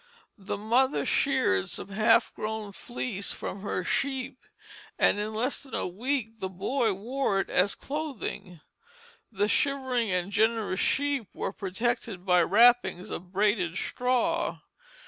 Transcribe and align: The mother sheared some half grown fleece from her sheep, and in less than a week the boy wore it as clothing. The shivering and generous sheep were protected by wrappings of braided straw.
The 0.39 0.57
mother 0.57 1.05
sheared 1.05 1.69
some 1.69 1.89
half 1.89 2.33
grown 2.33 2.71
fleece 2.71 3.31
from 3.33 3.61
her 3.61 3.83
sheep, 3.83 4.43
and 4.97 5.19
in 5.19 5.31
less 5.31 5.61
than 5.61 5.75
a 5.75 5.85
week 5.85 6.39
the 6.39 6.49
boy 6.49 6.91
wore 6.91 7.39
it 7.39 7.51
as 7.51 7.75
clothing. 7.75 8.61
The 9.31 9.47
shivering 9.47 10.09
and 10.09 10.31
generous 10.31 10.79
sheep 10.79 11.27
were 11.35 11.53
protected 11.53 12.25
by 12.25 12.41
wrappings 12.41 13.11
of 13.11 13.31
braided 13.31 13.77
straw. 13.77 14.61